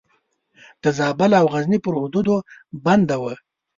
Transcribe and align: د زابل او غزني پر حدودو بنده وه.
د 0.83 0.85
زابل 0.97 1.31
او 1.39 1.45
غزني 1.53 1.79
پر 1.83 1.93
حدودو 2.01 2.35
بنده 2.85 3.15
وه. 3.23 3.33